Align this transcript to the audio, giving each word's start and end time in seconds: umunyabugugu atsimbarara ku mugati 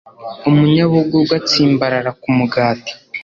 umunyabugugu 0.49 1.31
atsimbarara 1.39 2.09
ku 2.21 2.27
mugati 2.37 2.91